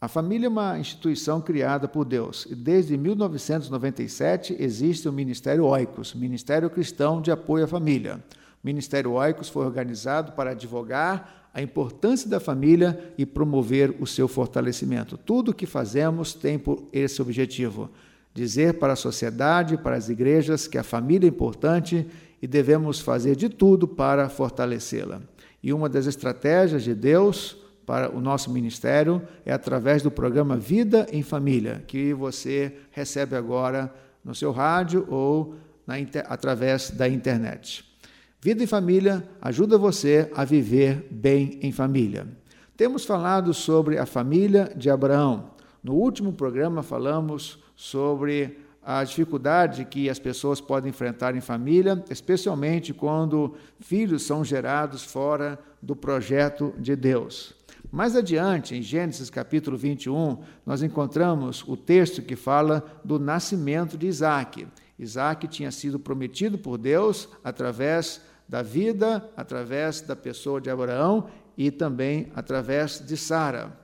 [0.00, 6.14] A família é uma instituição criada por Deus e desde 1997 existe o Ministério Oicos,
[6.14, 8.22] Ministério Cristão de Apoio à Família.
[8.62, 14.28] O Ministério Oicos foi organizado para advogar a importância da família e promover o seu
[14.28, 15.18] fortalecimento.
[15.18, 17.90] Tudo o que fazemos tem por esse objetivo:
[18.32, 22.06] dizer para a sociedade, para as igrejas, que a família é importante
[22.40, 25.20] e devemos fazer de tudo para fortalecê-la.
[25.60, 27.56] E uma das estratégias de Deus
[27.88, 33.90] para o nosso ministério é através do programa Vida em Família, que você recebe agora
[34.22, 35.54] no seu rádio ou
[35.86, 35.94] na,
[36.26, 37.82] através da internet.
[38.42, 42.28] Vida em Família ajuda você a viver bem em família.
[42.76, 45.52] Temos falado sobre a família de Abraão.
[45.82, 52.92] No último programa falamos sobre a dificuldade que as pessoas podem enfrentar em família, especialmente
[52.92, 57.56] quando filhos são gerados fora do projeto de Deus.
[57.90, 64.06] Mais adiante, em Gênesis capítulo 21, nós encontramos o texto que fala do nascimento de
[64.06, 64.66] Isaac.
[64.98, 71.70] Isaac tinha sido prometido por Deus através da vida, através da pessoa de Abraão e
[71.70, 73.74] também através de Sara.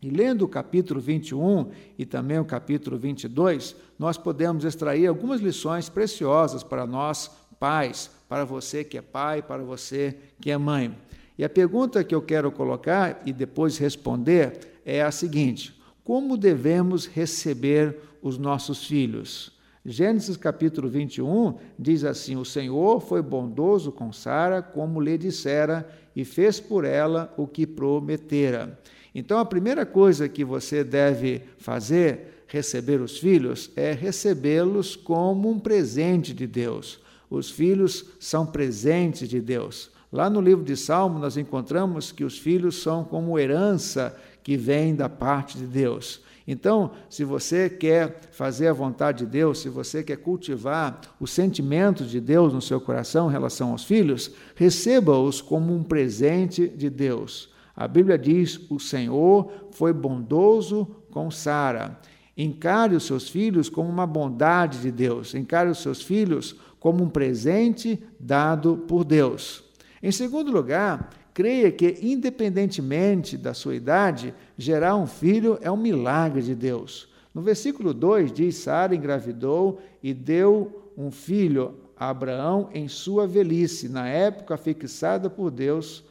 [0.00, 5.88] E lendo o capítulo 21 e também o capítulo 22, nós podemos extrair algumas lições
[5.88, 7.28] preciosas para nós,
[7.58, 10.96] pais, para você que é pai, para você que é mãe.
[11.38, 17.06] E a pergunta que eu quero colocar e depois responder é a seguinte: como devemos
[17.06, 19.56] receber os nossos filhos?
[19.84, 26.24] Gênesis capítulo 21 diz assim: O Senhor foi bondoso com Sara, como lhe dissera, e
[26.24, 28.76] fez por ela o que prometera.
[29.14, 35.58] Então, a primeira coisa que você deve fazer, receber os filhos, é recebê-los como um
[35.58, 37.00] presente de Deus.
[37.30, 39.90] Os filhos são presentes de Deus.
[40.10, 44.94] Lá no livro de Salmo, nós encontramos que os filhos são como herança que vem
[44.94, 46.22] da parte de Deus.
[46.46, 52.10] Então, se você quer fazer a vontade de Deus, se você quer cultivar os sentimentos
[52.10, 57.50] de Deus no seu coração em relação aos filhos, receba-os como um presente de Deus.
[57.76, 62.00] A Bíblia diz: o Senhor foi bondoso com Sara.
[62.34, 67.10] Encare os seus filhos como uma bondade de Deus, encare os seus filhos como um
[67.10, 69.67] presente dado por Deus.
[70.02, 76.42] Em segundo lugar, creia que, independentemente da sua idade, gerar um filho é um milagre
[76.42, 77.08] de Deus.
[77.34, 83.88] No versículo 2 diz: Sara engravidou e deu um filho a Abraão em sua velhice,
[83.88, 86.04] na época fixada por Deus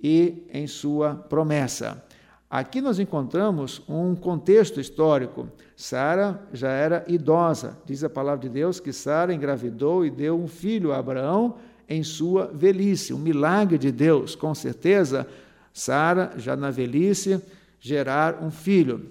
[0.00, 2.02] e em sua promessa.
[2.48, 5.48] Aqui nós encontramos um contexto histórico.
[5.74, 7.76] Sara já era idosa.
[7.84, 11.56] Diz a palavra de Deus que Sara engravidou e deu um filho a Abraão
[11.88, 13.12] em sua velhice.
[13.12, 15.26] Um milagre de Deus, com certeza,
[15.72, 17.40] Sara, já na velhice,
[17.80, 19.10] gerar um filho.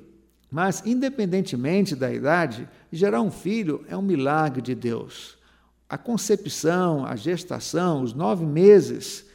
[0.49, 5.37] Mas, independentemente da idade, gerar um filho é um milagre de Deus.
[5.87, 9.25] A concepção, a gestação, os nove meses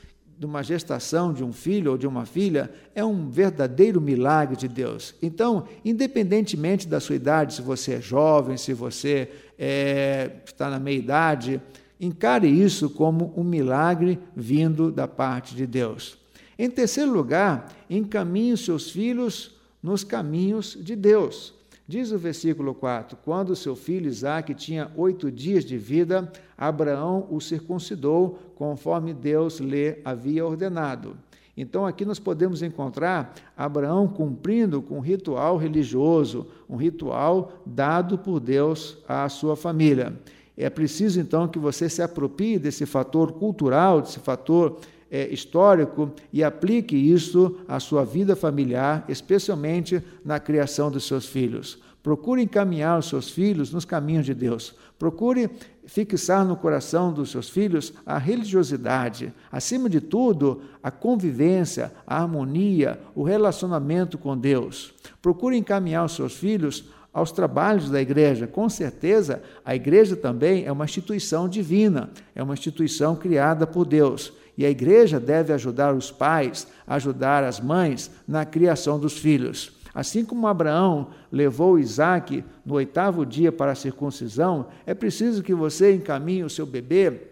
[0.41, 4.67] de uma gestação de um filho ou de uma filha é um verdadeiro milagre de
[4.67, 5.15] Deus.
[5.21, 10.99] Então, independentemente da sua idade, se você é jovem, se você é, está na meia
[10.99, 11.61] idade,
[12.01, 16.19] Encare isso como um milagre vindo da parte de Deus.
[16.59, 21.55] Em terceiro lugar, encaminhe seus filhos nos caminhos de Deus.
[21.87, 27.41] Diz o versículo 4: Quando seu filho Isaque tinha oito dias de vida, Abraão o
[27.41, 31.17] circuncidou, conforme Deus lhe havia ordenado.
[31.57, 38.41] Então, aqui nós podemos encontrar Abraão cumprindo com um ritual religioso, um ritual dado por
[38.41, 40.19] Deus à sua família.
[40.63, 44.79] É preciso, então, que você se aproprie desse fator cultural, desse fator
[45.11, 51.79] é, histórico e aplique isso à sua vida familiar, especialmente na criação dos seus filhos.
[52.03, 54.75] Procure encaminhar os seus filhos nos caminhos de Deus.
[54.99, 55.51] Procure
[55.87, 63.01] fixar no coração dos seus filhos a religiosidade, acima de tudo, a convivência, a harmonia,
[63.15, 64.95] o relacionamento com Deus.
[65.21, 68.47] Procure encaminhar os seus filhos aos trabalhos da igreja.
[68.47, 74.33] Com certeza, a igreja também é uma instituição divina, é uma instituição criada por Deus.
[74.57, 79.73] E a igreja deve ajudar os pais, ajudar as mães na criação dos filhos.
[79.95, 85.95] Assim como Abraão levou Isaac no oitavo dia para a circuncisão, é preciso que você
[85.95, 87.29] encaminhe o seu bebê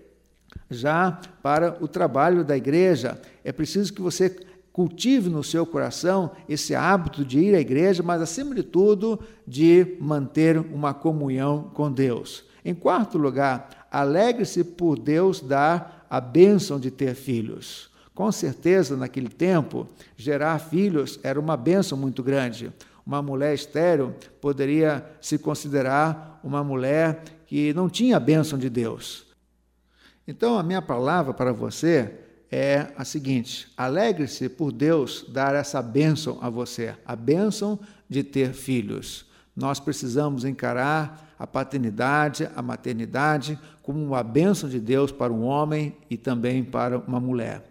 [0.70, 3.20] já para o trabalho da igreja.
[3.44, 4.28] É preciso que você
[4.78, 9.96] Cultive no seu coração esse hábito de ir à igreja, mas, acima de tudo, de
[9.98, 12.44] manter uma comunhão com Deus.
[12.64, 17.90] Em quarto lugar, alegre-se por Deus dar a bênção de ter filhos.
[18.14, 19.84] Com certeza, naquele tempo,
[20.16, 22.72] gerar filhos era uma benção muito grande.
[23.04, 29.26] Uma mulher estéril poderia se considerar uma mulher que não tinha a bênção de Deus.
[30.24, 36.38] Então, a minha palavra para você é a seguinte: alegre-se por Deus dar essa bênção
[36.40, 37.78] a você, a bênção
[38.08, 39.26] de ter filhos.
[39.54, 45.96] Nós precisamos encarar a paternidade, a maternidade, como uma bênção de Deus para um homem
[46.08, 47.64] e também para uma mulher.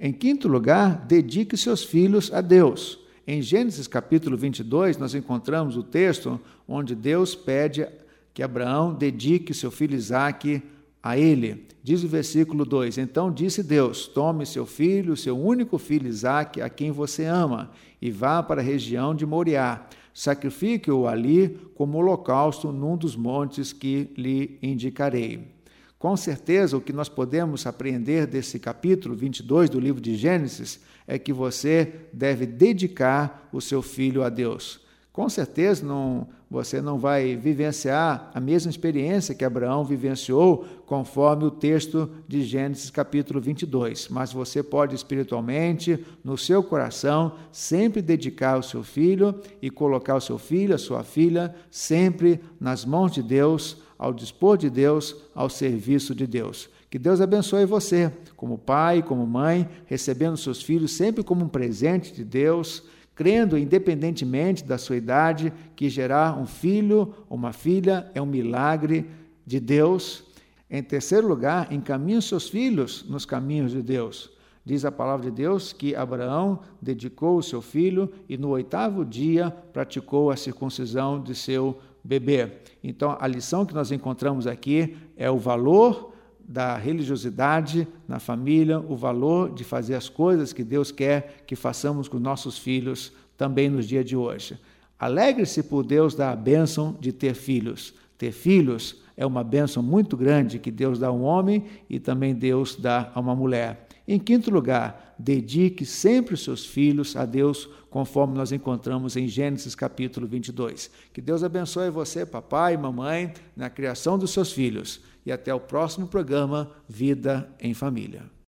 [0.00, 2.98] Em quinto lugar, dedique seus filhos a Deus.
[3.26, 7.86] Em Gênesis capítulo 22, nós encontramos o texto onde Deus pede
[8.32, 10.62] que Abraão dedique seu filho Isaque
[11.02, 11.66] a ele.
[11.82, 16.68] Diz o versículo 2: Então disse Deus: Tome seu filho, seu único filho Isaque, a
[16.68, 19.86] quem você ama, e vá para a região de Moriá.
[20.12, 25.56] Sacrifique-o ali como holocausto num dos montes que lhe indicarei.
[25.98, 31.18] Com certeza, o que nós podemos aprender desse capítulo 22 do livro de Gênesis é
[31.18, 34.80] que você deve dedicar o seu filho a Deus.
[35.18, 41.50] Com certeza, não, você não vai vivenciar a mesma experiência que Abraão vivenciou, conforme o
[41.50, 48.62] texto de Gênesis capítulo 22, mas você pode espiritualmente, no seu coração, sempre dedicar o
[48.62, 53.78] seu filho e colocar o seu filho, a sua filha, sempre nas mãos de Deus
[53.98, 56.70] ao dispor de Deus, ao serviço de Deus.
[56.88, 62.14] Que Deus abençoe você, como pai, como mãe, recebendo seus filhos sempre como um presente
[62.14, 62.84] de Deus,
[63.18, 69.10] crendo, independentemente da sua idade, que gerar um filho ou uma filha é um milagre
[69.44, 70.22] de Deus.
[70.70, 74.30] Em terceiro lugar, encaminhe seus filhos nos caminhos de Deus.
[74.64, 79.50] Diz a palavra de Deus que Abraão dedicou o seu filho e no oitavo dia
[79.72, 82.52] praticou a circuncisão de seu bebê.
[82.84, 86.12] Então, a lição que nós encontramos aqui é o valor
[86.48, 92.08] da religiosidade na família, o valor de fazer as coisas que Deus quer que façamos
[92.08, 94.58] com nossos filhos também nos dias de hoje.
[94.98, 97.92] Alegre-se por Deus dar a bênção de ter filhos.
[98.16, 102.34] Ter filhos é uma bênção muito grande que Deus dá a um homem e também
[102.34, 103.86] Deus dá a uma mulher.
[104.08, 109.74] Em quinto lugar, dedique sempre os seus filhos a Deus, conforme nós encontramos em Gênesis
[109.74, 110.90] capítulo 22.
[111.12, 115.00] Que Deus abençoe você, papai e mamãe, na criação dos seus filhos.
[115.26, 118.30] E até o próximo programa Vida em Família.